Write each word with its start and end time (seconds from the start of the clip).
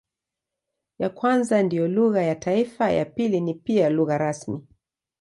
Ya 0.99 1.09
kwanza 1.09 1.63
ndiyo 1.63 1.87
lugha 1.87 2.21
ya 2.23 2.35
taifa, 2.35 2.91
ya 2.91 3.05
pili 3.05 3.41
ni 3.41 3.53
pia 3.53 3.89
lugha 3.89 4.17
rasmi. 4.17 4.67